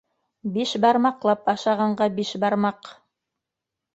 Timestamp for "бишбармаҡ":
2.17-2.89